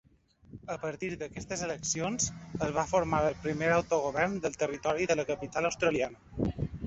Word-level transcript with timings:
A 0.75 0.77
partir 0.85 1.09
d'aquestes 1.23 1.61
eleccions 1.65 2.25
es 2.69 2.73
va 2.79 2.85
formar 2.93 3.19
el 3.27 3.37
primer 3.45 3.69
autogovern 3.75 4.35
del 4.47 4.59
Territori 4.65 5.09
de 5.13 5.19
la 5.23 5.27
Capital 5.33 5.71
Australiana. 5.73 6.61